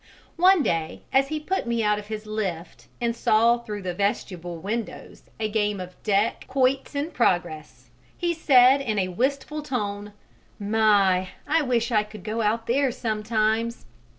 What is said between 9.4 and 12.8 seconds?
tone, "My! I wish I could go out